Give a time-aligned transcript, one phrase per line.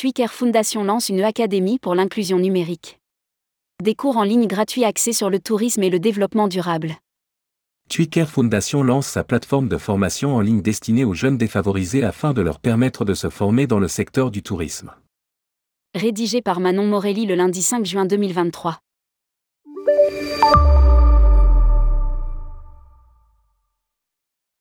[0.00, 2.98] Twicker Foundation lance une académie pour l'inclusion numérique.
[3.82, 6.94] Des cours en ligne gratuits axés sur le tourisme et le développement durable.
[7.90, 12.40] Twicker Foundation lance sa plateforme de formation en ligne destinée aux jeunes défavorisés afin de
[12.40, 14.90] leur permettre de se former dans le secteur du tourisme.
[15.94, 18.80] Rédigé par Manon Morelli le lundi 5 juin 2023.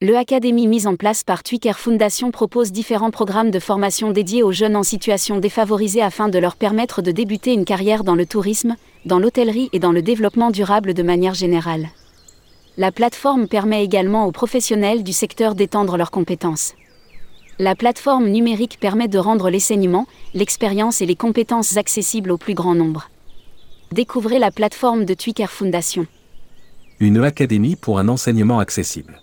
[0.00, 4.52] Le Académie mise en place par Twicker Foundation propose différents programmes de formation dédiés aux
[4.52, 8.76] jeunes en situation défavorisée afin de leur permettre de débuter une carrière dans le tourisme,
[9.06, 11.88] dans l'hôtellerie et dans le développement durable de manière générale.
[12.76, 16.74] La plateforme permet également aux professionnels du secteur d'étendre leurs compétences.
[17.58, 22.76] La plateforme numérique permet de rendre l'enseignement, l'expérience et les compétences accessibles au plus grand
[22.76, 23.10] nombre.
[23.90, 26.06] Découvrez la plateforme de Twicker Foundation.
[27.00, 29.20] Une académie pour un enseignement accessible.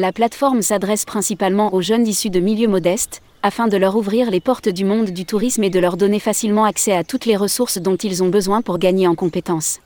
[0.00, 4.40] La plateforme s'adresse principalement aux jeunes issus de milieux modestes, afin de leur ouvrir les
[4.40, 7.76] portes du monde du tourisme et de leur donner facilement accès à toutes les ressources
[7.76, 9.80] dont ils ont besoin pour gagner en compétences.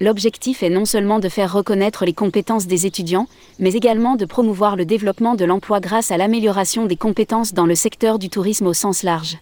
[0.00, 3.26] L'objectif est non seulement de faire reconnaître les compétences des étudiants,
[3.58, 7.74] mais également de promouvoir le développement de l'emploi grâce à l'amélioration des compétences dans le
[7.74, 9.36] secteur du tourisme au sens large.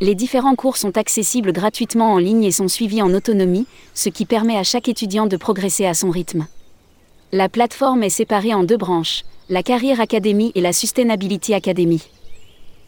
[0.00, 4.24] Les différents cours sont accessibles gratuitement en ligne et sont suivis en autonomie, ce qui
[4.24, 6.48] permet à chaque étudiant de progresser à son rythme.
[7.32, 12.02] La plateforme est séparée en deux branches, la Career Academy et la Sustainability Academy.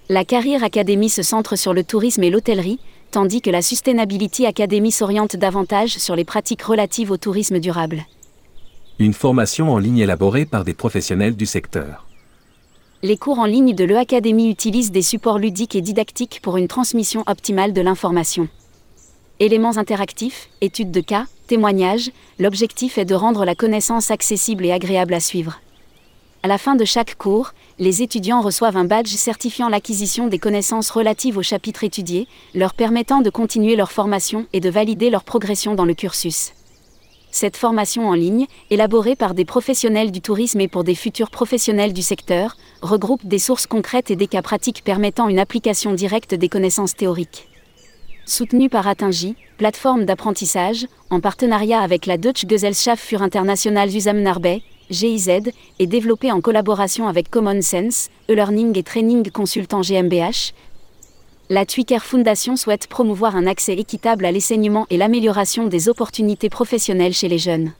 [0.08, 2.78] La Career Academy se centre sur le tourisme et l'hôtellerie,
[3.10, 8.04] tandis que la Sustainability Academy s'oriente davantage sur les pratiques relatives au tourisme durable.
[8.98, 12.06] Une formation en ligne élaborée par des professionnels du secteur.
[13.02, 17.22] Les cours en ligne de l'E-Academy utilisent des supports ludiques et didactiques pour une transmission
[17.26, 18.48] optimale de l'information.
[19.38, 25.14] Éléments interactifs, études de cas, témoignages, l'objectif est de rendre la connaissance accessible et agréable
[25.14, 25.60] à suivre.
[26.42, 30.90] À la fin de chaque cours, les étudiants reçoivent un badge certifiant l'acquisition des connaissances
[30.90, 35.74] relatives au chapitre étudié, leur permettant de continuer leur formation et de valider leur progression
[35.74, 36.52] dans le cursus.
[37.32, 41.92] Cette formation en ligne, élaborée par des professionnels du tourisme et pour des futurs professionnels
[41.92, 46.48] du secteur, regroupe des sources concrètes et des cas pratiques permettant une application directe des
[46.48, 47.48] connaissances théoriques
[48.26, 55.52] soutenu par Attingi, plateforme d'apprentissage, en partenariat avec la Deutsche Gesellschaft für International Zusammenarbeit, GIZ,
[55.78, 60.52] et développé en collaboration avec Common Sense, e-learning et training consultant GmbH.
[61.48, 67.14] La Twicker Foundation souhaite promouvoir un accès équitable à l'enseignement et l'amélioration des opportunités professionnelles
[67.14, 67.72] chez les jeunes.